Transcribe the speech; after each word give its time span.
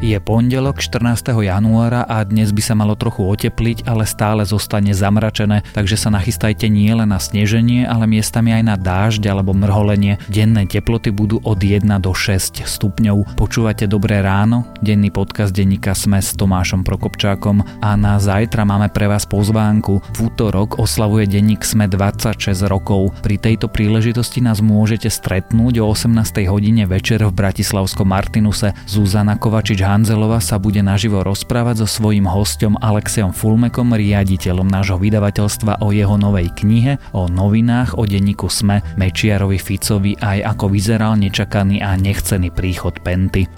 Je 0.00 0.16
pondelok 0.16 0.80
14. 0.80 1.28
januára 1.44 2.08
a 2.08 2.24
dnes 2.24 2.56
by 2.56 2.62
sa 2.64 2.72
malo 2.72 2.96
trochu 2.96 3.20
otepliť, 3.20 3.84
ale 3.84 4.08
stále 4.08 4.48
zostane 4.48 4.96
zamračené, 4.96 5.60
takže 5.76 6.00
sa 6.00 6.08
nachystajte 6.08 6.72
nie 6.72 6.88
len 6.88 7.12
na 7.12 7.20
sneženie, 7.20 7.84
ale 7.84 8.08
miestami 8.08 8.56
aj 8.56 8.62
na 8.64 8.80
dážď 8.80 9.28
alebo 9.28 9.52
mrholenie. 9.52 10.16
Denné 10.32 10.64
teploty 10.64 11.12
budú 11.12 11.44
od 11.44 11.60
1 11.60 11.84
do 12.00 12.16
6 12.16 12.64
stupňov. 12.64 13.36
Počúvate 13.36 13.84
Dobré 13.84 14.24
ráno? 14.24 14.72
Denný 14.80 15.12
podcast 15.12 15.52
denníka 15.52 15.92
Sme 15.92 16.24
s 16.24 16.32
Tomášom 16.32 16.80
Prokopčákom 16.80 17.84
a 17.84 17.92
na 18.00 18.16
zajtra 18.16 18.64
máme 18.64 18.88
pre 18.88 19.04
vás 19.04 19.28
pozvánku. 19.28 20.00
V 20.16 20.32
útorok 20.32 20.80
oslavuje 20.80 21.28
denník 21.28 21.60
Sme 21.60 21.92
26 21.92 22.56
rokov. 22.72 23.12
Pri 23.20 23.36
tejto 23.36 23.68
príležitosti 23.68 24.40
nás 24.40 24.64
môžete 24.64 25.12
stretnúť 25.12 25.84
o 25.84 25.92
18. 25.92 26.48
hodine 26.48 26.88
večer 26.88 27.20
v 27.20 27.36
Bratislavskom 27.36 28.08
Martinuse. 28.08 28.72
Zuzana 28.88 29.36
Kovačič 29.36 29.89
Hanzelová 29.90 30.38
sa 30.38 30.62
bude 30.62 30.78
naživo 30.86 31.26
rozprávať 31.26 31.82
so 31.82 31.88
svojím 31.98 32.22
hostom 32.30 32.78
Alexiom 32.78 33.34
Fulmekom, 33.34 33.90
riaditeľom 33.90 34.70
nášho 34.70 35.02
vydavateľstva 35.02 35.82
o 35.82 35.90
jeho 35.90 36.14
novej 36.14 36.46
knihe, 36.54 37.02
o 37.10 37.26
novinách, 37.26 37.98
o 37.98 38.06
denníku 38.06 38.46
SME, 38.46 38.86
Mečiarovi 38.94 39.58
Ficovi 39.58 40.14
aj 40.14 40.46
ako 40.54 40.70
vyzeral 40.70 41.18
nečakaný 41.18 41.82
a 41.82 41.98
nechcený 41.98 42.54
príchod 42.54 43.02
Penty. 43.02 43.50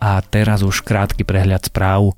A 0.00 0.10
teraz 0.24 0.64
už 0.64 0.80
krátky 0.80 1.28
prehľad 1.28 1.68
správ. 1.68 2.16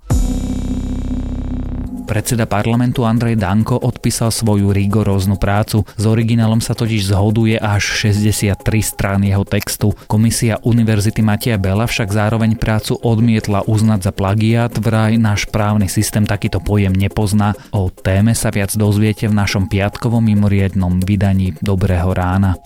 Predseda 2.16 2.48
parlamentu 2.48 3.04
Andrej 3.04 3.36
Danko 3.36 3.76
odpísal 3.76 4.32
svoju 4.32 4.72
rigoróznu 4.72 5.36
prácu. 5.36 5.84
S 6.00 6.04
originálom 6.08 6.64
sa 6.64 6.72
totiž 6.72 7.12
zhoduje 7.12 7.60
až 7.60 8.08
63 8.08 8.56
strán 8.80 9.20
jeho 9.20 9.44
textu. 9.44 9.92
Komisia 10.08 10.56
Univerzity 10.64 11.20
Matia 11.20 11.60
Bela 11.60 11.84
však 11.84 12.08
zároveň 12.08 12.56
prácu 12.56 12.96
odmietla 12.96 13.68
uznať 13.68 14.00
za 14.08 14.12
plagiát, 14.16 14.72
vraj 14.80 15.20
náš 15.20 15.44
právny 15.52 15.92
systém 15.92 16.24
takýto 16.24 16.56
pojem 16.56 16.96
nepozná. 16.96 17.52
O 17.76 17.92
téme 17.92 18.32
sa 18.32 18.48
viac 18.48 18.72
dozviete 18.72 19.28
v 19.28 19.36
našom 19.36 19.68
piatkovom 19.68 20.24
mimoriadnom 20.24 21.04
vydaní 21.04 21.52
Dobrého 21.60 22.16
rána. 22.16 22.56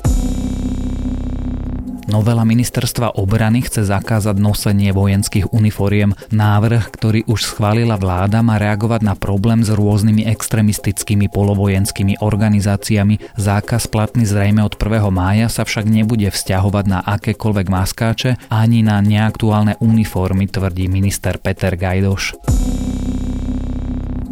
Novela 2.10 2.42
ministerstva 2.42 3.14
obrany 3.22 3.62
chce 3.62 3.86
zakázať 3.86 4.34
nosenie 4.34 4.90
vojenských 4.90 5.54
uniforiem. 5.54 6.18
Návrh, 6.34 6.90
ktorý 6.90 7.20
už 7.30 7.54
schválila 7.54 7.94
vláda, 7.94 8.42
má 8.42 8.58
reagovať 8.58 9.06
na 9.06 9.14
problém 9.14 9.62
s 9.62 9.70
rôznymi 9.70 10.26
extremistickými 10.26 11.30
polovojenskými 11.30 12.18
organizáciami. 12.18 13.38
Zákaz 13.38 13.86
platný 13.86 14.26
zrejme 14.26 14.58
od 14.66 14.74
1. 14.74 15.06
mája 15.14 15.46
sa 15.46 15.62
však 15.62 15.86
nebude 15.86 16.34
vzťahovať 16.34 16.84
na 16.90 16.98
akékoľvek 16.98 17.66
maskáče 17.70 18.30
ani 18.50 18.82
na 18.82 18.98
neaktuálne 18.98 19.78
uniformy, 19.78 20.50
tvrdí 20.50 20.90
minister 20.90 21.38
Peter 21.38 21.78
Gajdoš. 21.78 22.34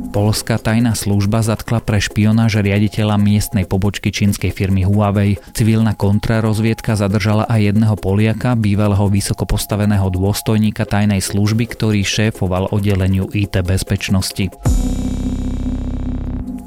Polská 0.09 0.57
tajná 0.57 0.97
služba 0.97 1.45
zatkla 1.45 1.85
pre 1.85 2.01
špionáž 2.01 2.65
riaditeľa 2.65 3.21
miestnej 3.21 3.69
pobočky 3.69 4.09
čínskej 4.09 4.51
firmy 4.57 4.89
Huawei. 4.89 5.37
Civilná 5.53 5.93
kontrarozviedka 5.93 6.97
zadržala 6.97 7.45
aj 7.45 7.73
jedného 7.73 7.97
Poliaka, 8.01 8.57
bývalého 8.57 9.05
vysoko 9.13 9.45
postaveného 9.45 10.09
dôstojníka 10.09 10.89
tajnej 10.89 11.21
služby, 11.21 11.69
ktorý 11.69 12.01
šéfoval 12.01 12.73
oddeleniu 12.73 13.29
IT 13.37 13.61
bezpečnosti. 13.61 14.49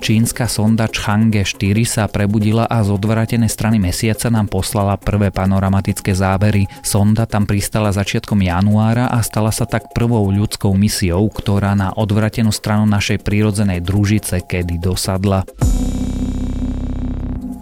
Čínska 0.01 0.49
sonda 0.49 0.89
Chang'e 0.89 1.45
4 1.45 1.85
sa 1.85 2.09
prebudila 2.09 2.65
a 2.65 2.81
z 2.81 2.89
odvratenej 2.89 3.53
strany 3.53 3.77
mesiaca 3.77 4.33
nám 4.33 4.49
poslala 4.49 4.97
prvé 4.97 5.29
panoramatické 5.29 6.17
zábery. 6.17 6.65
Sonda 6.81 7.29
tam 7.29 7.45
pristala 7.45 7.93
začiatkom 7.93 8.41
januára 8.41 9.13
a 9.13 9.21
stala 9.21 9.53
sa 9.53 9.69
tak 9.69 9.93
prvou 9.93 10.25
ľudskou 10.33 10.73
misiou, 10.73 11.29
ktorá 11.29 11.77
na 11.77 11.93
odvratenú 11.93 12.49
stranu 12.49 12.89
našej 12.89 13.21
prírodzenej 13.21 13.85
družice 13.85 14.41
kedy 14.41 14.81
dosadla. 14.81 15.45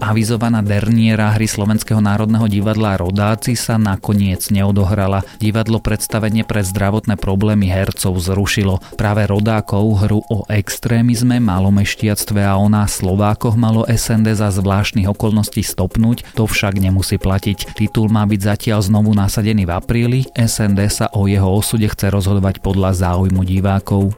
Avizovaná 0.09 0.65
derniera 0.65 1.29
hry 1.37 1.45
Slovenského 1.45 2.01
národného 2.01 2.49
divadla 2.49 2.97
Rodáci 2.97 3.53
sa 3.53 3.77
nakoniec 3.77 4.49
neodohrala. 4.49 5.21
Divadlo 5.37 5.77
predstavenie 5.77 6.41
pre 6.41 6.65
zdravotné 6.65 7.13
problémy 7.13 7.69
hercov 7.69 8.17
zrušilo. 8.17 8.81
Práve 8.97 9.29
Rodákov 9.29 10.01
hru 10.01 10.25
o 10.33 10.49
extrémizme, 10.49 11.37
malomeštiactve 11.37 12.41
a 12.41 12.57
o 12.57 12.65
Slovákoch 12.65 13.53
malo 13.53 13.85
SND 13.85 14.33
za 14.33 14.49
zvláštnych 14.49 15.05
okolností 15.05 15.61
stopnúť, 15.61 16.25
to 16.33 16.49
však 16.49 16.81
nemusí 16.81 17.21
platiť. 17.21 17.77
Titul 17.77 18.09
má 18.09 18.25
byť 18.25 18.41
zatiaľ 18.41 18.81
znovu 18.81 19.13
nasadený 19.13 19.69
v 19.69 19.77
apríli, 19.77 20.19
SND 20.33 20.89
sa 20.89 21.13
o 21.13 21.29
jeho 21.29 21.53
osude 21.53 21.85
chce 21.85 22.09
rozhodovať 22.09 22.65
podľa 22.65 22.97
záujmu 22.97 23.45
divákov. 23.45 24.17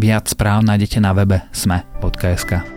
Viac 0.00 0.32
správ 0.32 0.64
nájdete 0.64 0.96
na 0.96 1.12
webe 1.12 1.44
sme.sk. 1.52 2.75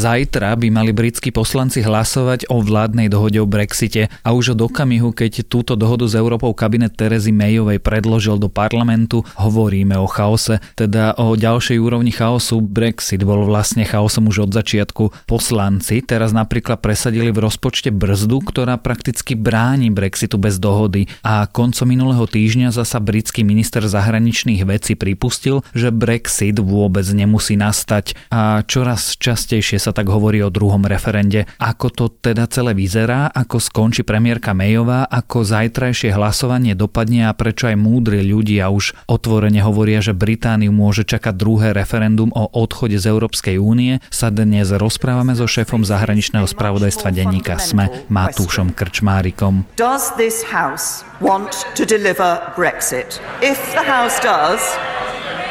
Zajtra 0.00 0.56
by 0.56 0.72
mali 0.72 0.96
britskí 0.96 1.28
poslanci 1.28 1.84
hlasovať 1.84 2.48
o 2.48 2.64
vládnej 2.64 3.12
dohode 3.12 3.36
o 3.36 3.44
Brexite 3.44 4.08
a 4.24 4.32
už 4.32 4.56
od 4.56 4.72
okamihu, 4.72 5.12
keď 5.12 5.44
túto 5.44 5.76
dohodu 5.76 6.08
s 6.08 6.16
Európou 6.16 6.56
kabinet 6.56 6.96
Terezy 6.96 7.36
Mayovej 7.36 7.84
predložil 7.84 8.40
do 8.40 8.48
parlamentu, 8.48 9.28
hovoríme 9.36 10.00
o 10.00 10.08
chaose, 10.08 10.56
teda 10.72 11.20
o 11.20 11.36
ďalšej 11.36 11.76
úrovni 11.76 12.16
chaosu. 12.16 12.64
Brexit 12.64 13.28
bol 13.28 13.44
vlastne 13.44 13.84
chaosom 13.84 14.32
už 14.32 14.48
od 14.48 14.56
začiatku. 14.56 15.28
Poslanci 15.28 16.00
teraz 16.00 16.32
napríklad 16.32 16.80
presadili 16.80 17.28
v 17.28 17.44
rozpočte 17.44 17.92
brzdu, 17.92 18.40
ktorá 18.40 18.80
prakticky 18.80 19.36
bráni 19.36 19.92
Brexitu 19.92 20.40
bez 20.40 20.56
dohody 20.56 21.12
a 21.20 21.44
koncom 21.44 21.84
minulého 21.84 22.24
týždňa 22.24 22.72
zasa 22.72 23.04
britský 23.04 23.44
minister 23.44 23.84
zahraničných 23.84 24.64
vecí 24.64 24.96
pripustil, 24.96 25.60
že 25.76 25.92
Brexit 25.92 26.56
vôbec 26.56 27.04
nemusí 27.12 27.60
nastať 27.60 28.16
a 28.32 28.64
čoraz 28.64 29.20
častejšie 29.20 29.76
sa 29.76 29.89
tak 29.90 30.10
hovorí 30.10 30.42
o 30.42 30.50
druhom 30.52 30.82
referende. 30.84 31.46
Ako 31.58 31.90
to 31.90 32.04
teda 32.10 32.46
celé 32.50 32.74
vyzerá, 32.74 33.30
ako 33.30 33.62
skončí 33.62 34.02
premiérka 34.02 34.56
Mayová, 34.56 35.06
ako 35.06 35.46
zajtrajšie 35.46 36.14
hlasovanie 36.14 36.74
dopadne 36.74 37.28
a 37.28 37.36
prečo 37.36 37.70
aj 37.70 37.76
múdri 37.78 38.24
ľudia 38.26 38.70
už 38.70 38.94
otvorene 39.06 39.62
hovoria, 39.62 40.02
že 40.02 40.16
Britániu 40.16 40.74
môže 40.74 41.06
čakať 41.06 41.34
druhé 41.36 41.68
referendum 41.72 42.30
o 42.34 42.48
odchode 42.50 42.96
z 42.98 43.10
Európskej 43.10 43.56
únie, 43.60 44.02
sa 44.08 44.28
dnes 44.28 44.72
rozprávame 44.74 45.32
so 45.36 45.46
šéfom 45.46 45.82
zahraničného 45.86 46.46
spravodajstva 46.46 47.10
denníka 47.14 47.56
SME 47.56 48.10
Matúšom 48.10 48.74
Krčmárikom. 48.74 49.66
Does 49.76 50.12
this 50.16 50.42
house 50.46 51.06
want 51.20 51.66
to 51.76 51.86
deliver 51.86 52.40
Brexit? 52.54 53.22
If 53.40 53.58
the 53.72 53.84
house 53.84 54.18
does, 54.20 54.60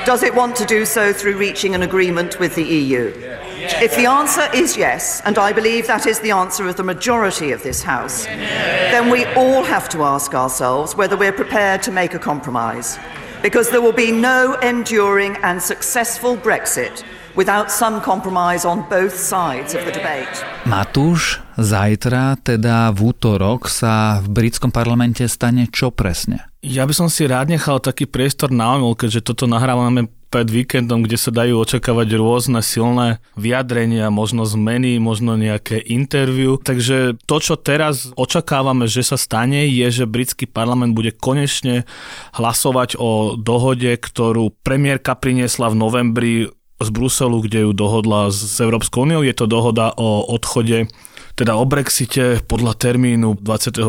does 0.05 0.23
it 0.23 0.33
want 0.35 0.55
to 0.57 0.65
do 0.65 0.85
so 0.85 1.13
through 1.13 1.37
reaching 1.37 1.75
an 1.75 1.83
agreement 1.83 2.39
with 2.39 2.55
the 2.55 2.63
EU? 2.63 3.11
If 3.59 3.91
the 3.99 4.07
answer 4.07 4.47
is 4.55 4.77
yes, 4.79 5.21
and 5.27 5.35
I 5.37 5.51
believe 5.51 5.87
that 5.87 6.07
is 6.07 6.23
the 6.23 6.31
answer 6.31 6.67
of 6.71 6.79
the 6.79 6.83
majority 6.83 7.51
of 7.51 7.59
this 7.59 7.83
House, 7.83 8.23
then 8.25 9.11
we 9.11 9.27
all 9.35 9.67
have 9.67 9.91
to 9.91 10.07
ask 10.07 10.31
ourselves 10.31 10.95
whether 10.95 11.19
we're 11.19 11.35
prepared 11.35 11.83
to 11.83 11.91
make 11.91 12.15
a 12.15 12.19
compromise. 12.19 12.95
Because 13.43 13.67
there 13.67 13.83
will 13.83 13.95
be 13.95 14.15
no 14.15 14.55
enduring 14.63 15.35
and 15.43 15.59
successful 15.59 16.39
Brexit 16.39 17.03
without 17.35 17.67
some 17.71 17.99
compromise 17.99 18.63
on 18.63 18.87
both 18.87 19.15
sides 19.15 19.75
of 19.75 19.83
the 19.83 19.91
debate. 19.91 20.31
Matúš, 20.63 21.43
zajtra, 21.59 22.39
teda 22.39 22.95
v 22.95 23.11
útorok, 23.11 23.67
sa 23.67 24.23
v 24.23 24.27
britskom 24.27 24.71
parlamente 24.71 25.27
stane 25.27 25.67
čo 25.67 25.91
presne? 25.91 26.47
Ja 26.63 26.87
by 26.87 26.91
som 26.95 27.07
si 27.11 27.27
rád 27.27 27.51
nechal 27.51 27.79
taký 27.79 28.07
priestor 28.07 28.51
na 28.51 28.75
omyl, 28.75 28.95
keďže 28.95 29.23
toto 29.23 29.47
nahrávame 29.47 30.11
pred 30.29 30.45
víkendom, 30.45 31.01
kde 31.03 31.17
sa 31.17 31.33
dajú 31.33 31.57
očakávať 31.57 32.15
rôzne 32.15 32.61
silné 32.61 33.17
vyjadrenia, 33.33 34.13
možno 34.13 34.45
zmeny, 34.45 35.01
možno 35.01 35.33
nejaké 35.33 35.81
interview. 35.81 36.61
Takže 36.61 37.17
to, 37.25 37.35
čo 37.41 37.57
teraz 37.57 38.13
očakávame, 38.13 38.85
že 38.85 39.01
sa 39.01 39.17
stane, 39.17 39.65
je, 39.65 39.87
že 39.89 40.05
britský 40.05 40.45
parlament 40.45 40.93
bude 40.93 41.09
konečne 41.09 41.89
hlasovať 42.37 42.95
o 43.01 43.33
dohode, 43.35 43.97
ktorú 43.97 44.53
premiérka 44.61 45.17
priniesla 45.17 45.73
v 45.73 45.79
novembri 45.81 46.33
z 46.79 46.89
Bruselu, 46.93 47.43
kde 47.43 47.67
ju 47.67 47.71
dohodla 47.75 48.31
s 48.31 48.55
Európskou 48.61 49.03
úniou. 49.03 49.25
Je 49.25 49.35
to 49.35 49.49
dohoda 49.49 49.91
o 49.99 50.23
odchode, 50.31 50.87
teda 51.35 51.59
o 51.59 51.65
Brexite 51.67 52.39
podľa 52.47 52.77
termínu 52.79 53.41
29. 53.43 53.83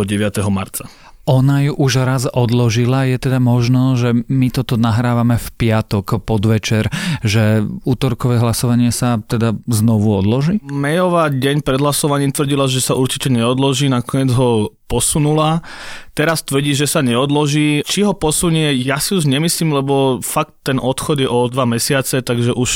marca. 0.50 0.90
Ona 1.28 1.68
ju 1.68 1.72
už 1.76 2.02
raz 2.02 2.24
odložila, 2.26 3.04
je 3.04 3.20
teda 3.20 3.38
možno, 3.38 3.94
že 3.94 4.24
my 4.26 4.48
toto 4.48 4.80
nahrávame 4.80 5.36
v 5.36 5.48
piatok 5.52 6.24
podvečer, 6.24 6.88
že 7.20 7.62
útorkové 7.84 8.40
hlasovanie 8.40 8.88
sa 8.88 9.20
teda 9.20 9.52
znovu 9.68 10.16
odloží? 10.16 10.58
Mejová 10.64 11.28
deň 11.28 11.60
pred 11.60 11.78
hlasovaním 11.78 12.32
tvrdila, 12.32 12.66
že 12.66 12.80
sa 12.80 12.96
určite 12.96 13.28
neodloží, 13.28 13.92
nakoniec 13.92 14.32
ho 14.32 14.72
posunula. 14.90 15.62
Teraz 16.14 16.42
tvrdí, 16.42 16.74
že 16.74 16.90
sa 16.90 17.00
neodloží. 17.00 17.86
Či 17.86 18.04
ho 18.04 18.12
posunie, 18.12 18.74
ja 18.82 18.98
si 18.98 19.14
už 19.14 19.30
nemyslím, 19.30 19.72
lebo 19.72 20.18
fakt 20.20 20.58
ten 20.66 20.82
odchod 20.82 21.22
je 21.22 21.28
o 21.30 21.46
dva 21.46 21.64
mesiace, 21.64 22.20
takže 22.20 22.52
už 22.52 22.70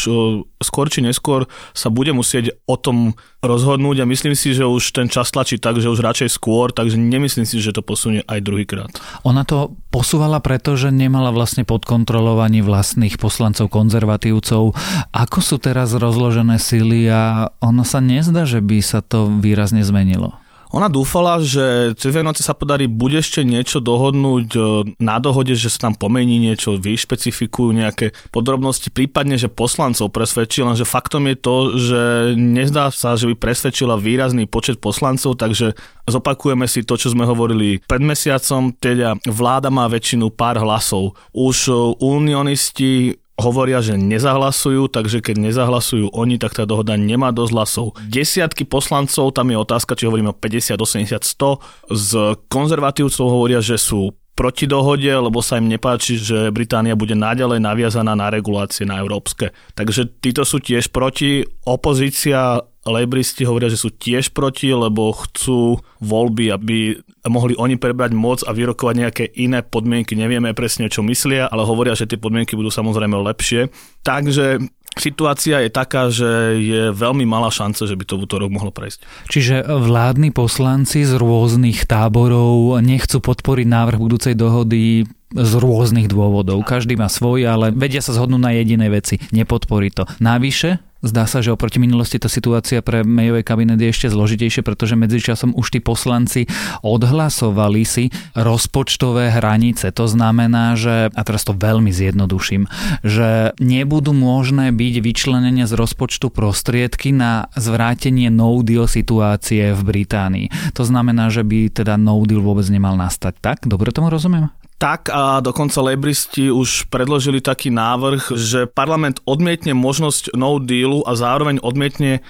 skôr 0.63 0.87
či 0.89 1.05
neskôr 1.05 1.45
sa 1.77 1.93
bude 1.93 2.15
musieť 2.15 2.57
o 2.65 2.79
tom 2.79 3.19
rozhodnúť 3.45 4.01
a 4.01 4.09
myslím 4.09 4.33
si, 4.33 4.57
že 4.57 4.65
už 4.65 4.97
ten 4.97 5.13
čas 5.13 5.29
tlačí 5.29 5.61
tak, 5.61 5.77
že 5.77 5.93
už 5.93 6.01
radšej 6.01 6.33
skôr, 6.33 6.73
takže 6.73 6.97
nemyslím 6.97 7.45
si, 7.45 7.61
že 7.61 7.77
to 7.77 7.85
posunie 7.85 8.25
aj 8.25 8.41
druhýkrát. 8.41 8.89
Ona 9.29 9.45
to 9.45 9.77
posúvala 9.93 10.41
preto, 10.41 10.79
že 10.79 10.89
nemala 10.89 11.29
vlastne 11.29 11.69
pod 11.69 11.85
kontrolovaní 11.85 12.65
vlastných 12.65 13.21
poslancov 13.21 13.69
konzervatívcov. 13.69 14.73
Ako 15.13 15.39
sú 15.45 15.61
teraz 15.61 15.93
rozložené 15.93 16.57
síly 16.57 17.11
a 17.13 17.53
ono 17.61 17.85
sa 17.85 18.01
nezdá, 18.01 18.49
že 18.49 18.65
by 18.65 18.81
sa 18.81 19.05
to 19.05 19.29
výrazne 19.29 19.85
zmenilo? 19.85 20.44
Ona 20.75 20.91
dúfala, 20.91 21.39
že 21.39 21.95
cez 21.95 22.11
Vianoce 22.11 22.43
sa 22.43 22.51
podarí 22.51 22.91
buď 22.91 23.23
ešte 23.23 23.47
niečo 23.47 23.79
dohodnúť 23.79 24.49
e, 24.59 24.61
na 24.99 25.23
dohode, 25.23 25.55
že 25.55 25.71
sa 25.71 25.87
tam 25.87 25.95
pomení 25.95 26.43
niečo, 26.43 26.75
vyšpecifikujú 26.75 27.71
nejaké 27.71 28.11
podrobnosti, 28.35 28.91
prípadne, 28.91 29.39
že 29.39 29.47
poslancov 29.47 30.11
presvedčí, 30.11 30.67
lenže 30.67 30.83
faktom 30.83 31.31
je 31.31 31.37
to, 31.39 31.57
že 31.79 32.03
nezdá 32.35 32.91
sa, 32.91 33.15
že 33.15 33.31
by 33.31 33.39
presvedčila 33.39 33.95
výrazný 33.95 34.51
počet 34.51 34.83
poslancov, 34.83 35.39
takže 35.39 35.79
zopakujeme 36.11 36.67
si 36.67 36.83
to, 36.83 36.99
čo 36.99 37.15
sme 37.15 37.23
hovorili 37.23 37.79
pred 37.87 38.03
mesiacom, 38.03 38.75
teda 38.75 39.15
vláda 39.31 39.71
má 39.71 39.87
väčšinu 39.87 40.35
pár 40.35 40.59
hlasov. 40.59 41.15
Už 41.31 41.71
e, 41.71 41.73
unionisti 42.03 43.15
hovoria, 43.35 43.83
že 43.83 43.99
nezahlasujú, 43.99 44.87
takže 44.91 45.19
keď 45.19 45.51
nezahlasujú 45.51 46.15
oni, 46.15 46.39
tak 46.39 46.55
tá 46.55 46.65
dohoda 46.65 46.95
nemá 46.95 47.35
dosť 47.35 47.53
hlasov. 47.55 47.87
Desiatky 48.07 48.63
poslancov, 48.63 49.35
tam 49.35 49.51
je 49.51 49.59
otázka, 49.59 49.99
či 49.99 50.07
hovoríme 50.07 50.31
o 50.31 50.37
50, 50.37 50.79
80, 50.79 51.19
100. 51.23 51.91
Z 51.91 52.11
konzervatívcov 52.47 53.25
hovoria, 53.27 53.59
že 53.59 53.75
sú 53.75 54.15
proti 54.35 54.67
dohode, 54.67 55.07
lebo 55.07 55.39
sa 55.43 55.63
im 55.63 55.71
nepáči, 55.71 56.19
že 56.19 56.51
Británia 56.51 56.99
bude 56.99 57.15
naďalej 57.15 57.63
naviazaná 57.63 58.19
na 58.19 58.31
regulácie 58.31 58.83
na 58.83 58.99
európske. 58.99 59.55
Takže 59.79 60.11
títo 60.19 60.43
sú 60.43 60.59
tiež 60.59 60.91
proti. 60.91 61.47
Opozícia 61.63 62.59
Lejbristi 62.85 63.49
hovoria, 63.49 63.73
že 63.73 63.81
sú 63.81 63.89
tiež 63.89 64.37
proti, 64.37 64.69
lebo 64.69 65.17
chcú 65.17 65.81
voľby, 66.05 66.53
aby 66.53 67.01
mohli 67.29 67.57
oni 67.57 67.81
prebrať 67.81 68.13
moc 68.13 68.45
a 68.45 68.53
vyrokovať 68.53 68.95
nejaké 68.95 69.25
iné 69.41 69.65
podmienky. 69.65 70.13
Nevieme 70.13 70.53
presne, 70.53 70.93
čo 70.93 71.01
myslia, 71.05 71.49
ale 71.49 71.65
hovoria, 71.65 71.97
že 71.97 72.05
tie 72.05 72.21
podmienky 72.21 72.55
budú 72.55 72.69
samozrejme 72.69 73.17
lepšie. 73.17 73.73
Takže 74.05 74.61
Situácia 74.95 75.59
je 75.59 75.71
taká, 75.75 76.07
že 76.07 76.55
je 76.55 76.95
veľmi 76.95 77.27
malá 77.27 77.51
šanca, 77.51 77.83
že 77.83 77.99
by 77.99 78.05
to 78.07 78.15
v 78.15 78.31
útorok 78.31 78.51
mohlo 78.55 78.71
prejsť. 78.71 79.03
Čiže 79.27 79.67
vládni 79.67 80.31
poslanci 80.31 81.03
z 81.03 81.19
rôznych 81.19 81.83
táborov 81.91 82.79
nechcú 82.79 83.19
podporiť 83.19 83.67
návrh 83.67 83.99
budúcej 83.99 84.39
dohody 84.39 85.03
z 85.35 85.53
rôznych 85.59 86.07
dôvodov. 86.07 86.63
Každý 86.63 86.95
má 86.95 87.11
svoj, 87.11 87.51
ale 87.51 87.75
vedia 87.75 87.99
sa 87.99 88.15
zhodnúť 88.15 88.39
na 88.39 88.55
jedinej 88.55 88.91
veci. 88.95 89.19
Nepodporí 89.35 89.91
to. 89.91 90.07
Navyše, 90.23 90.94
Zdá 91.05 91.29
sa, 91.29 91.45
že 91.45 91.53
oproti 91.53 91.77
minulosti 91.77 92.17
tá 92.17 92.33
situácia 92.33 92.81
pre 92.81 93.05
Mayovej 93.05 93.45
kabinet 93.45 93.77
je 93.77 93.93
ešte 93.93 94.09
zložitejšie, 94.09 94.65
pretože 94.65 94.97
medzičasom 94.97 95.53
už 95.53 95.77
tí 95.77 95.81
poslanci 95.85 96.49
odhlasovali 96.81 97.85
si 97.85 98.09
rozpočtové 98.33 99.29
hranice. 99.29 99.93
To 99.93 100.09
znamená, 100.09 100.73
že, 100.81 101.13
a 101.13 101.21
teraz 101.21 101.45
to 101.45 101.53
veľmi 101.53 101.93
zjednoduším, 101.93 102.65
že 103.05 103.53
nebudú 103.61 104.17
možné 104.17 104.73
byť 104.73 104.95
vyčlenenie 105.05 105.69
z 105.69 105.77
rozpočtu 105.77 106.33
prostriedky 106.33 107.13
na 107.13 107.53
zvrátenie 107.53 108.33
no 108.33 108.65
deal 108.65 108.89
situácie 108.89 109.77
v 109.77 109.81
Británii. 109.85 110.73
To 110.73 110.89
znamená, 110.89 111.29
že 111.29 111.45
by 111.45 111.69
teda 111.69 112.01
no 112.01 112.17
deal 112.25 112.41
vôbec 112.41 112.65
nemal 112.73 112.97
nastať. 112.97 113.37
Tak? 113.45 113.69
Dobre 113.69 113.93
tomu 113.93 114.09
rozumiem? 114.09 114.49
Tak 114.85 115.09
a 115.09 115.41
dokonca 115.41 115.81
lebristi 115.81 116.53
už 116.53 116.93
predložili 116.93 117.41
taký 117.41 117.73
návrh, 117.73 118.37
že 118.37 118.69
parlament 118.69 119.17
odmietne 119.25 119.73
možnosť 119.73 120.37
no 120.37 120.61
dealu 120.61 121.01
a 121.09 121.17
zároveň 121.17 121.57
odmietne 121.65 122.21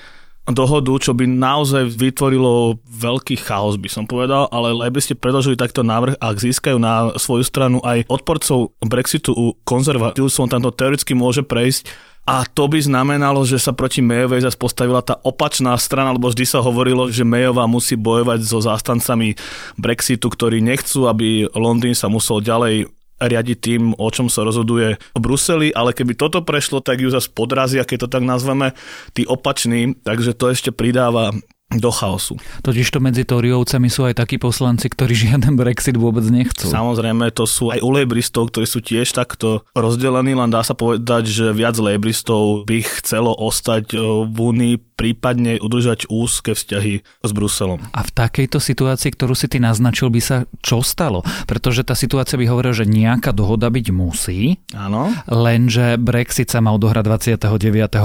dohodu, 0.46 0.94
čo 1.02 1.18
by 1.18 1.26
naozaj 1.26 1.90
vytvorilo 1.90 2.78
veľký 2.86 3.42
chaos, 3.42 3.74
by 3.74 3.90
som 3.90 4.06
povedal, 4.06 4.46
ale 4.54 4.70
lebristi 4.70 5.18
predložili 5.18 5.58
takto 5.58 5.82
návrh, 5.82 6.14
ak 6.22 6.36
získajú 6.38 6.78
na 6.78 7.18
svoju 7.18 7.42
stranu 7.42 7.82
aj 7.82 8.06
odporcov 8.06 8.70
Brexitu 8.86 9.34
u 9.34 9.58
konzervatívcov, 9.66 10.46
tam 10.46 10.62
to 10.62 10.70
teoreticky 10.70 11.10
môže 11.18 11.42
prejsť 11.42 11.90
a 12.24 12.48
to 12.48 12.64
by 12.72 12.80
znamenalo, 12.80 13.44
že 13.44 13.60
sa 13.60 13.76
proti 13.76 14.00
Mayovej 14.00 14.48
zase 14.48 14.56
postavila 14.56 15.04
tá 15.04 15.20
opačná 15.20 15.76
strana, 15.76 16.16
lebo 16.16 16.32
vždy 16.32 16.44
sa 16.48 16.64
hovorilo, 16.64 17.12
že 17.12 17.20
Mayová 17.20 17.68
musí 17.68 18.00
bojovať 18.00 18.40
so 18.40 18.64
zástancami 18.64 19.36
Brexitu, 19.76 20.32
ktorí 20.32 20.64
nechcú, 20.64 21.04
aby 21.04 21.52
Londýn 21.52 21.92
sa 21.92 22.08
musel 22.08 22.40
ďalej 22.40 22.88
riadiť 23.20 23.58
tým, 23.60 23.82
o 23.94 24.08
čom 24.10 24.26
sa 24.32 24.42
rozhoduje 24.42 24.96
v 24.98 25.18
Bruseli, 25.20 25.68
ale 25.70 25.94
keby 25.94 26.18
toto 26.18 26.42
prešlo, 26.42 26.82
tak 26.82 26.98
ju 26.98 27.12
zase 27.12 27.30
podrazia, 27.30 27.86
keď 27.86 28.08
to 28.08 28.08
tak 28.10 28.24
nazveme, 28.26 28.74
tí 29.14 29.22
opační, 29.28 29.94
takže 30.02 30.34
to 30.34 30.50
ešte 30.50 30.70
pridáva 30.74 31.30
do 31.78 31.90
chaosu. 31.90 32.38
Totiž 32.62 32.90
to 32.90 32.98
medzi 33.02 33.22
Toriovcami 33.26 33.88
sú 33.90 34.06
aj 34.06 34.20
takí 34.20 34.36
poslanci, 34.38 34.90
ktorí 34.90 35.12
žiaden 35.30 35.58
Brexit 35.58 35.96
vôbec 35.98 36.24
nechcú. 36.28 36.68
Samozrejme, 36.68 37.30
to 37.34 37.44
sú 37.48 37.70
aj 37.70 37.80
u 37.82 37.90
lejbristov, 37.94 38.50
ktorí 38.52 38.66
sú 38.66 38.80
tiež 38.82 39.14
takto 39.14 39.66
rozdelení, 39.74 40.34
len 40.36 40.50
dá 40.50 40.62
sa 40.62 40.76
povedať, 40.76 41.30
že 41.30 41.46
viac 41.54 41.78
lejbristov 41.78 42.68
by 42.68 42.82
chcelo 43.02 43.34
ostať 43.34 43.96
v 44.30 44.36
Únii 44.36 44.74
prípadne 44.94 45.58
udržať 45.58 46.06
úzke 46.06 46.54
vzťahy 46.54 47.02
s 47.02 47.30
Bruselom. 47.34 47.82
A 47.90 48.00
v 48.06 48.10
takejto 48.14 48.62
situácii, 48.62 49.10
ktorú 49.14 49.34
si 49.34 49.50
ty 49.50 49.58
naznačil, 49.58 50.08
by 50.10 50.20
sa 50.22 50.36
čo 50.62 50.80
stalo? 50.86 51.26
Pretože 51.50 51.82
tá 51.82 51.98
situácia 51.98 52.38
by 52.38 52.46
hovorila, 52.46 52.74
že 52.74 52.86
nejaká 52.86 53.34
dohoda 53.34 53.68
byť 53.68 53.86
musí, 53.90 54.62
Áno. 54.72 55.10
lenže 55.26 55.98
Brexit 55.98 56.54
sa 56.54 56.62
má 56.62 56.70
odohrať 56.72 57.04
29. 57.36 57.42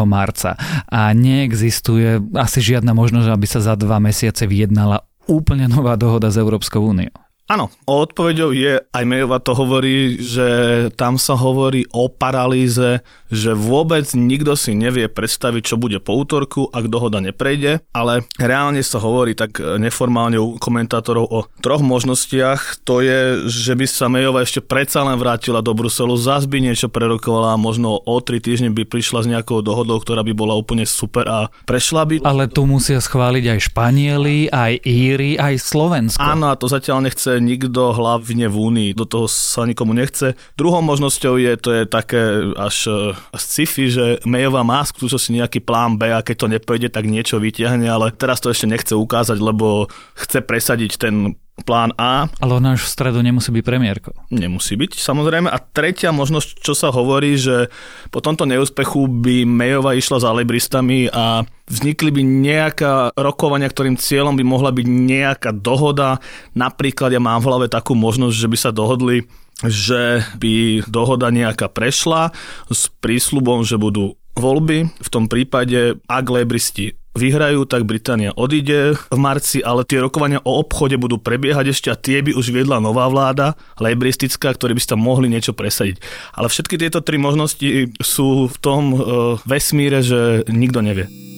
marca 0.10 0.58
a 0.90 1.14
neexistuje 1.14 2.20
asi 2.36 2.60
žiadna 2.60 2.98
možnosť, 2.98 3.30
aby 3.30 3.46
sa 3.46 3.62
za 3.62 3.74
dva 3.78 4.02
mesiace 4.02 4.50
vyjednala 4.50 5.06
úplne 5.30 5.70
nová 5.70 5.94
dohoda 5.94 6.34
s 6.34 6.42
Európskou 6.42 6.82
úniou. 6.82 7.14
Áno, 7.50 7.74
odpovedou 7.90 8.54
je, 8.54 8.78
aj 8.78 9.04
Mayova 9.10 9.42
to 9.42 9.58
hovorí, 9.58 10.22
že 10.22 10.48
tam 10.94 11.18
sa 11.18 11.34
hovorí 11.34 11.90
o 11.90 12.06
paralýze, 12.06 13.02
že 13.34 13.58
vôbec 13.58 14.06
nikto 14.14 14.54
si 14.54 14.78
nevie 14.78 15.10
predstaviť, 15.10 15.74
čo 15.74 15.82
bude 15.82 15.98
po 15.98 16.14
útorku, 16.14 16.70
ak 16.70 16.86
dohoda 16.86 17.18
neprejde, 17.18 17.82
ale 17.90 18.30
reálne 18.38 18.86
sa 18.86 19.02
hovorí 19.02 19.34
tak 19.34 19.58
neformálne 19.58 20.38
u 20.38 20.62
komentátorov 20.62 21.26
o 21.26 21.40
troch 21.58 21.82
možnostiach. 21.82 22.86
To 22.86 23.02
je, 23.02 23.50
že 23.50 23.74
by 23.74 23.86
sa 23.90 24.06
Mayova 24.14 24.46
ešte 24.46 24.62
predsa 24.62 25.02
len 25.02 25.18
vrátila 25.18 25.66
do 25.66 25.74
Bruselu, 25.74 26.14
zás 26.22 26.46
by 26.46 26.62
niečo 26.62 26.86
prerokovala, 26.86 27.58
možno 27.58 27.98
o 27.98 28.16
tri 28.22 28.38
týždne 28.38 28.70
by 28.70 28.86
prišla 28.86 29.26
s 29.26 29.30
nejakou 29.34 29.66
dohodou, 29.66 29.98
ktorá 29.98 30.22
by 30.22 30.38
bola 30.38 30.54
úplne 30.54 30.86
super 30.86 31.26
a 31.26 31.50
prešla 31.66 32.06
by. 32.06 32.16
Ale 32.22 32.46
tu 32.46 32.70
musia 32.70 33.02
schváliť 33.02 33.58
aj 33.58 33.60
Španieli, 33.74 34.54
aj 34.54 34.86
Íri, 34.86 35.34
aj 35.42 35.58
Slovensko. 35.58 36.22
Áno, 36.22 36.54
a 36.54 36.58
to 36.58 36.70
zatiaľ 36.70 37.10
nechce 37.10 37.39
nikto 37.40 37.92
hlavne 37.96 38.46
v 38.48 38.56
Únii. 38.56 38.90
Do 38.94 39.08
toho 39.08 39.26
sa 39.26 39.66
nikomu 39.66 39.96
nechce. 39.96 40.38
Druhou 40.56 40.84
možnosťou 40.86 41.40
je, 41.40 41.54
to 41.58 41.70
je 41.74 41.84
také 41.90 42.54
až, 42.56 42.78
eh, 42.88 42.96
sci-fi, 43.36 43.86
že 43.90 44.06
Mayová 44.28 44.62
má 44.62 44.84
si 44.86 45.36
nejaký 45.36 45.60
plán 45.64 46.00
B 46.00 46.14
a 46.14 46.24
keď 46.24 46.36
to 46.36 46.48
nepôjde, 46.48 46.90
tak 46.92 47.10
niečo 47.10 47.42
vyťahne, 47.42 47.88
ale 47.90 48.12
teraz 48.16 48.40
to 48.40 48.52
ešte 48.52 48.68
nechce 48.70 48.94
ukázať, 48.96 49.40
lebo 49.40 49.92
chce 50.16 50.40
presadiť 50.46 50.92
ten 51.00 51.36
plán 51.64 51.92
A. 51.96 52.28
Ale 52.40 52.58
ona 52.58 52.76
už 52.76 52.86
v 52.86 52.94
stredu 52.94 53.20
nemusí 53.24 53.50
byť 53.50 53.64
premiérko. 53.64 54.12
Nemusí 54.30 54.76
byť, 54.76 55.00
samozrejme. 55.00 55.48
A 55.50 55.58
tretia 55.60 56.12
možnosť, 56.12 56.62
čo 56.62 56.74
sa 56.76 56.92
hovorí, 56.92 57.40
že 57.40 57.72
po 58.14 58.20
tomto 58.20 58.44
neúspechu 58.46 59.08
by 59.08 59.48
Mayova 59.48 59.96
išla 59.96 60.24
za 60.24 60.32
lebristami 60.36 61.08
a 61.10 61.44
vznikli 61.70 62.10
by 62.10 62.22
nejaká 62.22 62.94
rokovania, 63.16 63.70
ktorým 63.70 63.96
cieľom 63.98 64.36
by 64.36 64.44
mohla 64.44 64.72
byť 64.74 64.86
nejaká 64.86 65.52
dohoda. 65.56 66.20
Napríklad 66.54 67.14
ja 67.14 67.22
mám 67.22 67.40
v 67.40 67.48
hlave 67.50 67.68
takú 67.72 67.96
možnosť, 67.96 68.36
že 68.36 68.48
by 68.52 68.58
sa 68.58 68.72
dohodli 68.76 69.26
že 69.60 70.24
by 70.40 70.88
dohoda 70.88 71.28
nejaká 71.36 71.68
prešla 71.68 72.32
s 72.72 72.88
prísľubom, 73.04 73.68
že 73.68 73.76
budú 73.76 74.16
voľby. 74.40 74.88
V 74.88 75.10
tom 75.12 75.28
prípade, 75.28 76.00
ak 76.08 76.26
lebristi 76.32 76.96
vyhrajú, 77.18 77.66
tak 77.66 77.86
Británia 77.86 78.36
odíde 78.36 78.98
v 78.98 79.18
marci, 79.20 79.62
ale 79.64 79.86
tie 79.86 80.02
rokovania 80.02 80.42
o 80.44 80.62
obchode 80.62 80.96
budú 80.98 81.18
prebiehať 81.18 81.74
ešte 81.74 81.88
a 81.90 82.00
tie 82.00 82.22
by 82.22 82.36
už 82.36 82.54
viedla 82.54 82.82
nová 82.82 83.10
vláda, 83.10 83.58
lejbristická, 83.82 84.54
ktorí 84.54 84.78
by 84.78 84.84
sa 84.84 84.96
mohli 84.98 85.30
niečo 85.30 85.54
presadiť. 85.54 86.02
Ale 86.36 86.48
všetky 86.50 86.76
tieto 86.78 87.02
tri 87.02 87.18
možnosti 87.18 87.94
sú 88.00 88.50
v 88.50 88.58
tom 88.62 88.84
uh, 88.94 89.02
vesmíre, 89.46 90.02
že 90.02 90.46
nikto 90.50 90.82
nevie. 90.82 91.29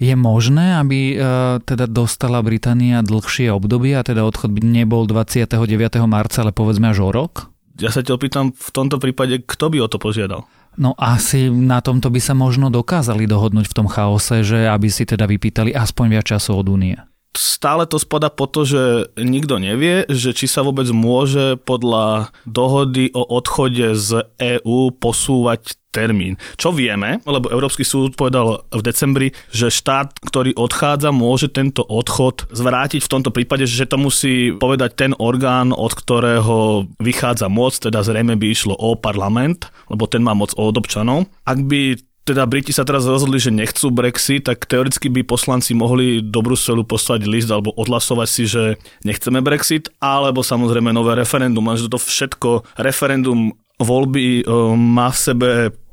Je 0.00 0.16
možné, 0.16 0.80
aby 0.80 1.12
e, 1.12 1.16
teda 1.60 1.84
dostala 1.84 2.40
Británia 2.40 3.04
dlhšie 3.04 3.52
obdobie 3.52 3.92
a 3.92 4.00
teda 4.00 4.24
odchod 4.24 4.48
by 4.56 4.64
nebol 4.64 5.04
29. 5.04 5.60
marca, 6.08 6.40
ale 6.40 6.56
povedzme 6.56 6.88
až 6.88 7.04
o 7.04 7.12
rok? 7.12 7.52
Ja 7.76 7.92
sa 7.92 8.00
ťa 8.00 8.16
opýtam 8.16 8.56
v 8.56 8.70
tomto 8.72 8.96
prípade, 8.96 9.44
kto 9.44 9.68
by 9.68 9.84
o 9.84 9.88
to 9.92 10.00
požiadal? 10.00 10.48
No 10.80 10.96
asi 10.96 11.52
na 11.52 11.84
tomto 11.84 12.08
by 12.08 12.16
sa 12.16 12.32
možno 12.32 12.72
dokázali 12.72 13.28
dohodnúť 13.28 13.68
v 13.68 13.76
tom 13.76 13.88
chaose, 13.92 14.40
že 14.40 14.64
aby 14.64 14.88
si 14.88 15.04
teda 15.04 15.28
vypýtali 15.28 15.76
aspoň 15.76 16.06
viac 16.16 16.26
času 16.32 16.56
od 16.56 16.66
únie 16.72 16.96
stále 17.36 17.86
to 17.86 17.98
spada 18.00 18.28
po 18.32 18.50
to, 18.50 18.66
že 18.66 18.82
nikto 19.18 19.60
nevie, 19.62 20.06
že 20.10 20.34
či 20.34 20.50
sa 20.50 20.66
vôbec 20.66 20.88
môže 20.90 21.58
podľa 21.62 22.34
dohody 22.48 23.10
o 23.14 23.22
odchode 23.22 23.94
z 23.94 24.26
EÚ 24.38 24.94
posúvať 24.98 25.78
termín. 25.90 26.38
Čo 26.54 26.70
vieme, 26.70 27.18
lebo 27.26 27.50
Európsky 27.50 27.82
súd 27.82 28.14
povedal 28.14 28.62
v 28.70 28.82
decembri, 28.82 29.28
že 29.50 29.74
štát, 29.74 30.22
ktorý 30.22 30.54
odchádza, 30.54 31.10
môže 31.10 31.50
tento 31.50 31.82
odchod 31.82 32.46
zvrátiť 32.54 33.02
v 33.02 33.12
tomto 33.12 33.34
prípade, 33.34 33.66
že 33.66 33.90
to 33.90 33.98
musí 33.98 34.54
povedať 34.54 34.90
ten 34.94 35.12
orgán, 35.18 35.74
od 35.74 35.90
ktorého 35.90 36.86
vychádza 37.02 37.50
moc, 37.50 37.74
teda 37.74 38.06
zrejme 38.06 38.38
by 38.38 38.46
išlo 38.54 38.74
o 38.78 38.94
parlament, 38.94 39.66
lebo 39.90 40.06
ten 40.06 40.22
má 40.22 40.32
moc 40.32 40.54
od 40.54 40.78
občanov. 40.78 41.26
Ak 41.42 41.58
by 41.66 41.98
teda 42.30 42.46
Briti 42.46 42.70
sa 42.70 42.86
teraz 42.86 43.02
rozhodli, 43.02 43.42
že 43.42 43.50
nechcú 43.50 43.90
Brexit, 43.90 44.46
tak 44.46 44.62
teoreticky 44.70 45.10
by 45.10 45.26
poslanci 45.26 45.74
mohli 45.74 46.22
do 46.22 46.38
Bruselu 46.38 46.86
poslať 46.86 47.26
list 47.26 47.50
alebo 47.50 47.74
odhlasovať 47.74 48.28
si, 48.30 48.46
že 48.46 48.78
nechceme 49.02 49.42
Brexit, 49.42 49.90
alebo 49.98 50.46
samozrejme 50.46 50.94
nové 50.94 51.18
referendum. 51.18 51.66
A 51.66 51.74
že 51.74 51.90
to 51.90 51.98
všetko, 51.98 52.78
referendum 52.78 53.58
voľby 53.82 54.46
má 54.78 55.10
v 55.10 55.18
sebe 55.18 55.48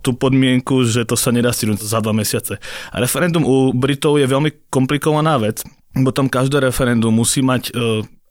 tú 0.06 0.14
podmienku, 0.14 0.86
že 0.86 1.04
to 1.04 1.18
sa 1.18 1.34
nedá 1.34 1.50
stihnúť 1.50 1.82
za 1.82 2.00
dva 2.00 2.14
mesiace. 2.14 2.62
A 2.94 3.02
referendum 3.02 3.42
u 3.42 3.74
Britov 3.74 4.22
je 4.22 4.30
veľmi 4.30 4.70
komplikovaná 4.70 5.42
vec, 5.42 5.66
bo 5.98 6.14
tam 6.14 6.30
každé 6.30 6.62
referendum 6.62 7.12
musí 7.12 7.42
mať 7.42 7.74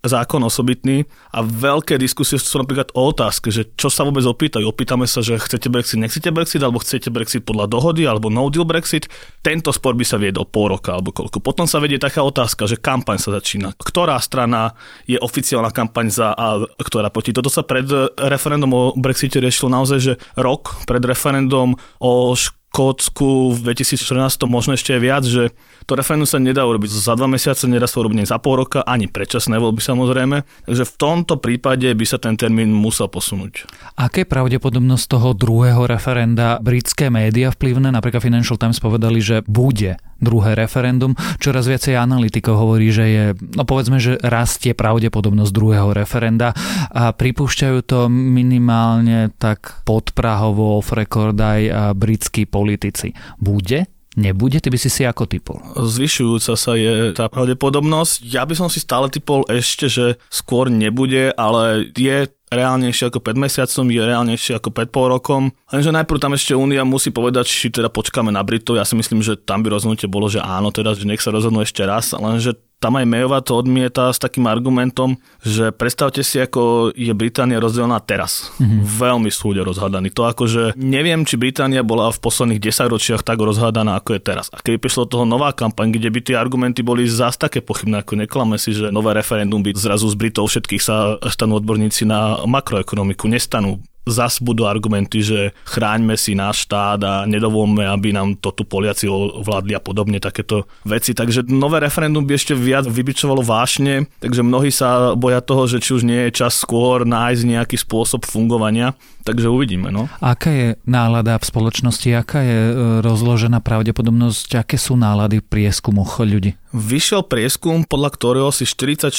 zákon 0.07 0.43
osobitný 0.43 1.07
a 1.35 1.43
veľké 1.43 1.99
diskusie 2.01 2.39
sú 2.39 2.63
napríklad 2.63 2.91
o 2.95 3.11
otázke, 3.11 3.51
že 3.51 3.69
čo 3.75 3.91
sa 3.93 4.07
vôbec 4.07 4.23
opýtajú. 4.25 4.67
Opýtame 4.67 5.05
sa, 5.05 5.21
že 5.23 5.39
chcete 5.39 5.69
Brexit, 5.69 6.01
nechcete 6.01 6.31
Brexit, 6.33 6.63
alebo 6.63 6.83
chcete 6.83 7.11
Brexit 7.13 7.43
podľa 7.43 7.71
dohody, 7.71 8.07
alebo 8.07 8.31
no 8.33 8.49
deal 8.49 8.67
Brexit. 8.67 9.11
Tento 9.43 9.71
spor 9.71 9.95
by 9.95 10.05
sa 10.07 10.17
viedol 10.17 10.47
pol 10.49 10.75
roka 10.75 10.95
alebo 10.95 11.15
koľko. 11.15 11.43
Potom 11.43 11.67
sa 11.69 11.79
vedie 11.83 12.01
taká 12.01 12.23
otázka, 12.23 12.67
že 12.67 12.81
kampaň 12.81 13.19
sa 13.19 13.35
začína. 13.35 13.75
Ktorá 13.79 14.19
strana 14.19 14.75
je 15.05 15.19
oficiálna 15.19 15.71
kampaň 15.71 16.07
za 16.11 16.29
a 16.35 16.63
ktorá 16.81 17.11
proti. 17.11 17.35
Toto 17.35 17.51
sa 17.53 17.67
pred 17.67 17.87
referendum 18.17 18.71
o 18.73 18.83
Brexite 18.97 19.43
riešilo 19.43 19.71
naozaj, 19.71 19.99
že 19.99 20.13
rok 20.39 20.87
pred 20.89 21.03
referendum 21.03 21.75
o 21.99 22.35
Škótsku 22.37 23.57
v 23.57 23.73
2014 23.73 24.45
možno 24.45 24.77
ešte 24.77 24.93
viac, 25.01 25.25
že 25.25 25.57
to 25.87 25.95
referendum 25.95 26.27
sa 26.27 26.43
nedá 26.43 26.67
urobiť 26.67 26.91
za 26.91 27.15
dva 27.15 27.31
mesiace, 27.31 27.71
nedá 27.71 27.87
sa 27.87 28.03
urobiť 28.03 28.27
za 28.27 28.43
pol 28.43 28.67
roka, 28.67 28.83
ani 28.83 29.07
predčasné 29.07 29.57
voľby 29.57 29.79
samozrejme. 29.79 30.37
Takže 30.67 30.85
v 30.85 30.95
tomto 30.99 31.39
prípade 31.39 31.87
by 31.87 32.05
sa 32.05 32.19
ten 32.19 32.35
termín 32.35 32.75
musel 32.75 33.07
posunúť. 33.07 33.71
Aké 33.95 34.27
pravdepodobnosť 34.27 35.05
toho 35.07 35.31
druhého 35.33 35.87
referenda? 35.87 36.59
Britské 36.59 37.07
médiá 37.07 37.55
vplyvné, 37.55 37.95
napríklad 37.95 38.19
Financial 38.19 38.59
Times 38.59 38.83
povedali, 38.83 39.23
že 39.23 39.47
bude 39.47 39.97
druhé 40.19 40.57
referendum. 40.59 41.15
Čoraz 41.39 41.69
viacej 41.69 41.95
analytikov 41.95 42.57
hovorí, 42.57 42.89
že 42.91 43.05
je, 43.07 43.25
no 43.55 43.69
povedzme, 43.69 44.01
že 44.03 44.19
rastie 44.25 44.73
pravdepodobnosť 44.75 45.53
druhého 45.53 45.93
referenda 45.93 46.57
a 46.91 47.13
pripúšťajú 47.15 47.79
to 47.85 48.11
minimálne 48.11 49.31
tak 49.37 49.87
podprahovo 49.87 50.81
off 50.81 50.97
record 50.97 51.37
aj 51.37 51.95
britskí 51.95 52.49
politici. 52.49 53.13
Bude 53.37 53.96
nebude? 54.17 54.59
Ty 54.59 54.73
by 54.73 54.79
si 54.81 54.91
si 54.91 55.05
ako 55.05 55.29
typol? 55.29 55.61
Zvyšujúca 55.77 56.53
sa 56.57 56.73
je 56.75 57.13
tá 57.13 57.29
pravdepodobnosť. 57.29 58.25
Ja 58.25 58.49
by 58.49 58.57
som 58.57 58.69
si 58.73 58.83
stále 58.83 59.13
typol 59.13 59.45
ešte, 59.47 59.87
že 59.87 60.19
skôr 60.33 60.73
nebude, 60.73 61.31
ale 61.37 61.93
je 61.95 62.27
reálnejšie 62.47 63.11
ako 63.11 63.19
pred 63.19 63.35
mesiacom, 63.35 63.91
je 63.91 64.03
reálnejšie 64.03 64.53
ako 64.59 64.71
pred 64.71 64.89
pol 64.91 65.11
rokom. 65.11 65.51
Lenže 65.71 65.91
najprv 65.91 66.23
tam 66.23 66.33
ešte 66.35 66.55
Únia 66.55 66.87
musí 66.87 67.11
povedať, 67.11 67.51
či 67.51 67.75
teda 67.75 67.91
počkáme 67.91 68.31
na 68.31 68.43
Britov. 68.47 68.79
Ja 68.79 68.87
si 68.87 68.95
myslím, 68.95 69.21
že 69.21 69.35
tam 69.35 69.67
by 69.67 69.75
rozhodnutie 69.75 70.07
bolo, 70.07 70.31
že 70.31 70.39
áno, 70.39 70.71
teda, 70.71 70.95
že 70.95 71.11
nech 71.11 71.23
sa 71.23 71.35
rozhodnú 71.35 71.67
ešte 71.67 71.83
raz, 71.83 72.15
lenže 72.15 72.55
tam 72.77 73.01
aj 73.01 73.09
Mayová 73.09 73.41
to 73.41 73.57
odmieta 73.57 74.13
s 74.13 74.21
takým 74.21 74.45
argumentom, 74.45 75.17
že 75.41 75.73
predstavte 75.73 76.21
si, 76.21 76.37
ako 76.37 76.93
je 76.93 77.09
Británia 77.17 77.57
rozdelená 77.57 77.97
teraz. 78.05 78.53
Mm-hmm. 78.61 78.81
Veľmi 78.85 79.31
sú 79.33 79.57
ľudia 79.57 79.65
rozhádaní. 79.65 80.13
To 80.13 80.29
akože 80.29 80.77
neviem, 80.77 81.25
či 81.25 81.41
Británia 81.41 81.81
bola 81.81 82.13
v 82.13 82.21
posledných 82.21 82.61
10 82.61 82.93
ročiach 82.93 83.25
tak 83.25 83.41
rozhádaná, 83.41 83.97
ako 83.97 84.17
je 84.17 84.21
teraz. 84.21 84.53
A 84.53 84.61
keby 84.61 84.77
prišlo 84.77 85.09
toho 85.09 85.25
nová 85.25 85.57
kampaň, 85.57 85.97
kde 85.97 86.13
by 86.13 86.21
tie 86.21 86.37
argumenty 86.37 86.85
boli 86.85 87.09
zás 87.09 87.41
také 87.41 87.65
pochybné, 87.65 88.05
ako 88.05 88.21
neklame 88.21 88.61
si, 88.61 88.77
že 88.77 88.93
nové 88.93 89.17
referendum 89.17 89.65
by 89.65 89.73
zrazu 89.73 90.13
z 90.13 90.17
Britov 90.21 90.53
všetkých 90.53 90.83
sa 90.85 91.17
stanú 91.33 91.57
odborníci 91.57 92.05
na 92.05 92.45
makroekonomiku, 92.45 93.25
nestanú 93.25 93.81
zas 94.07 94.39
budú 94.39 94.71
argumenty, 94.71 95.21
že 95.21 95.51
chráňme 95.67 96.15
si 96.15 96.39
náš 96.39 96.65
štát 96.65 97.01
a 97.03 97.13
nedovolme, 97.27 97.83
aby 97.83 98.15
nám 98.15 98.39
to 98.39 98.55
tu 98.55 98.63
Poliaci 98.63 99.11
vládli 99.43 99.75
a 99.75 99.83
podobne 99.83 100.23
takéto 100.23 100.71
veci. 100.87 101.13
Takže 101.13 101.51
nové 101.51 101.83
referendum 101.83 102.23
by 102.23 102.39
ešte 102.39 102.55
viac 102.55 102.87
vybičovalo 102.87 103.43
vášne, 103.43 104.07
takže 104.23 104.47
mnohí 104.47 104.71
sa 104.71 105.19
boja 105.19 105.43
toho, 105.43 105.67
že 105.67 105.83
či 105.83 105.99
už 105.99 106.07
nie 106.07 106.31
je 106.31 106.47
čas 106.47 106.55
skôr 106.55 107.03
nájsť 107.03 107.43
nejaký 107.43 107.77
spôsob 107.77 108.25
fungovania. 108.25 108.95
Takže 109.27 109.51
uvidíme. 109.51 109.91
No. 109.91 110.07
Aká 110.23 110.55
je 110.55 110.69
nálada 110.87 111.35
v 111.35 111.45
spoločnosti? 111.51 112.07
Aká 112.15 112.47
je 112.47 112.61
e, 112.71 112.75
rozložená 113.03 113.59
pravdepodobnosť? 113.59 114.63
Aké 114.63 114.79
sú 114.79 114.95
nálady 114.95 115.43
prieskumoch 115.43 116.23
ľudí? 116.23 116.55
Vyšiel 116.71 117.27
prieskum, 117.27 117.83
podľa 117.83 118.15
ktorého 118.15 118.51
si 118.55 118.63
46% 118.63 119.11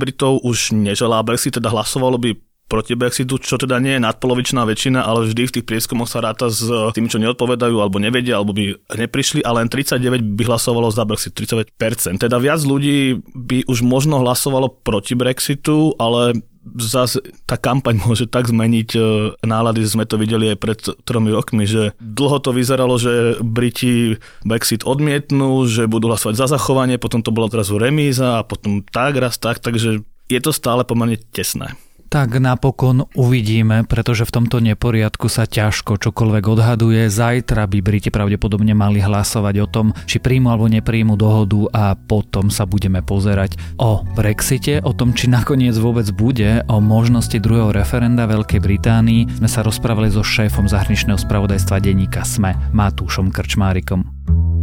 Britov 0.00 0.40
už 0.40 0.72
neželá 0.72 1.20
Brexit, 1.20 1.60
teda 1.60 1.68
hlasovalo 1.68 2.16
by 2.16 2.45
proti 2.66 2.98
Brexitu, 2.98 3.38
čo 3.38 3.56
teda 3.56 3.78
nie 3.78 3.96
je 3.96 4.04
nadpolovičná 4.04 4.66
väčšina, 4.66 5.06
ale 5.06 5.30
vždy 5.30 5.42
v 5.46 5.54
tých 5.58 5.66
prieskumoch 5.66 6.10
sa 6.10 6.18
ráta 6.18 6.50
s 6.50 6.66
tými, 6.66 7.06
čo 7.06 7.22
neodpovedajú 7.22 7.78
alebo 7.78 8.02
nevedia, 8.02 8.38
alebo 8.38 8.54
by 8.54 8.74
neprišli, 8.90 9.46
ale 9.46 9.62
len 9.62 9.70
39 9.70 10.34
by 10.34 10.42
hlasovalo 10.50 10.90
za 10.90 11.06
Brexit, 11.06 11.38
39%. 11.38 12.18
Teda 12.18 12.36
viac 12.42 12.58
ľudí 12.66 13.22
by 13.34 13.70
už 13.70 13.86
možno 13.86 14.18
hlasovalo 14.18 14.68
proti 14.82 15.14
Brexitu, 15.14 15.94
ale 16.02 16.42
zase 16.74 17.22
tá 17.46 17.54
kampaň 17.54 18.02
môže 18.06 18.26
tak 18.26 18.50
zmeniť 18.50 18.88
e, 18.98 19.00
nálady, 19.46 19.86
sme 19.86 20.02
to 20.02 20.18
videli 20.18 20.50
aj 20.50 20.58
pred 20.58 20.78
tromi 21.06 21.30
rokmi, 21.30 21.70
že 21.70 21.94
dlho 22.02 22.42
to 22.42 22.50
vyzeralo, 22.50 22.98
že 22.98 23.38
Briti 23.46 24.18
Brexit 24.42 24.82
odmietnú, 24.82 25.62
že 25.70 25.86
budú 25.86 26.10
hlasovať 26.10 26.34
za 26.34 26.46
zachovanie, 26.58 26.98
potom 26.98 27.22
to 27.22 27.30
bolo 27.30 27.46
teraz 27.46 27.70
remíza 27.70 28.42
a 28.42 28.46
potom 28.46 28.82
tak 28.82 29.14
raz 29.22 29.38
tak, 29.38 29.62
takže 29.62 30.02
je 30.26 30.40
to 30.42 30.50
stále 30.50 30.82
pomerne 30.82 31.14
tesné 31.30 31.78
tak 32.06 32.38
napokon 32.38 33.10
uvidíme, 33.12 33.82
pretože 33.84 34.24
v 34.24 34.34
tomto 34.40 34.62
neporiadku 34.62 35.26
sa 35.26 35.44
ťažko 35.44 35.98
čokoľvek 35.98 36.44
odhaduje. 36.46 37.10
Zajtra 37.10 37.66
by 37.66 37.78
Briti 37.82 38.08
pravdepodobne 38.14 38.72
mali 38.72 39.02
hlasovať 39.02 39.54
o 39.62 39.66
tom, 39.66 39.86
či 40.06 40.22
príjmu 40.22 40.48
alebo 40.48 40.70
nepríjmu 40.70 41.18
dohodu 41.18 41.60
a 41.74 41.82
potom 41.98 42.48
sa 42.48 42.64
budeme 42.64 43.02
pozerať 43.02 43.58
o 43.82 44.06
Brexite, 44.14 44.80
o 44.80 44.94
tom, 44.94 45.12
či 45.12 45.28
nakoniec 45.28 45.74
vôbec 45.76 46.08
bude, 46.14 46.64
o 46.70 46.78
možnosti 46.80 47.36
druhého 47.36 47.74
referenda 47.74 48.24
Veľkej 48.24 48.62
Británii. 48.62 49.42
Sme 49.42 49.50
sa 49.50 49.66
rozprávali 49.66 50.08
so 50.08 50.24
šéfom 50.24 50.70
zahraničného 50.70 51.20
spravodajstva 51.20 51.82
denníka 51.82 52.24
SME, 52.24 52.56
Matúšom 52.72 53.28
Krčmárikom. 53.28 54.55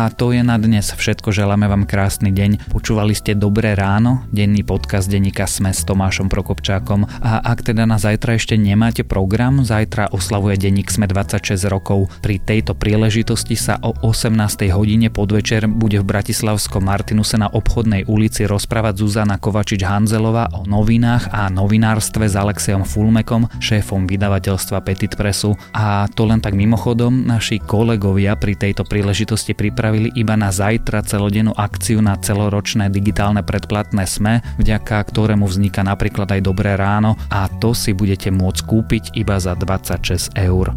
A 0.00 0.08
to 0.08 0.32
je 0.32 0.40
na 0.40 0.56
dnes 0.56 0.88
všetko. 0.96 1.28
Želáme 1.28 1.68
vám 1.68 1.84
krásny 1.84 2.32
deň. 2.32 2.72
Počúvali 2.72 3.12
ste 3.12 3.36
Dobré 3.36 3.76
ráno, 3.76 4.24
denný 4.32 4.64
podcast 4.64 5.12
denníka 5.12 5.44
Sme 5.44 5.76
s 5.76 5.84
Tomášom 5.84 6.32
Prokopčákom. 6.32 7.04
A 7.20 7.44
ak 7.44 7.68
teda 7.68 7.84
na 7.84 8.00
zajtra 8.00 8.40
ešte 8.40 8.56
nemáte 8.56 9.04
program, 9.04 9.60
zajtra 9.60 10.08
oslavuje 10.08 10.56
denník 10.56 10.88
Sme 10.88 11.04
26 11.04 11.68
rokov. 11.68 12.08
Pri 12.24 12.40
tejto 12.40 12.72
príležitosti 12.72 13.60
sa 13.60 13.76
o 13.84 13.92
18. 13.92 14.72
hodine 14.72 15.12
podvečer 15.12 15.68
bude 15.68 16.00
v 16.00 16.08
Bratislavskom 16.08 16.80
Martinuse 16.80 17.36
na 17.36 17.52
obchodnej 17.52 18.08
ulici 18.08 18.48
rozprávať 18.48 19.04
Zuzana 19.04 19.36
Kovačič-Hanzelová 19.36 20.56
o 20.56 20.64
novinách 20.64 21.28
a 21.28 21.52
novinárstve 21.52 22.24
s 22.24 22.40
Alexejom 22.40 22.88
Fulmekom, 22.88 23.52
šéfom 23.60 24.08
vydavateľstva 24.08 24.80
Petit 24.80 25.12
Pressu. 25.12 25.60
A 25.76 26.08
to 26.08 26.24
len 26.24 26.40
tak 26.40 26.56
mimochodom, 26.56 27.28
naši 27.28 27.60
kolegovia 27.60 28.32
pri 28.40 28.56
tejto 28.56 28.88
príležitosti 28.88 29.52
pripravujú 29.52 29.89
pripravili 29.90 30.14
iba 30.22 30.38
na 30.38 30.54
zajtra 30.54 31.02
celodennú 31.02 31.50
akciu 31.58 31.98
na 31.98 32.14
celoročné 32.14 32.94
digitálne 32.94 33.42
predplatné 33.42 34.06
SME, 34.06 34.38
vďaka 34.62 35.02
ktorému 35.02 35.50
vzniká 35.50 35.82
napríklad 35.82 36.30
aj 36.30 36.46
Dobré 36.46 36.78
ráno 36.78 37.18
a 37.26 37.50
to 37.58 37.74
si 37.74 37.90
budete 37.90 38.30
môcť 38.30 38.70
kúpiť 38.70 39.04
iba 39.18 39.42
za 39.42 39.58
26 39.58 40.38
eur. 40.38 40.70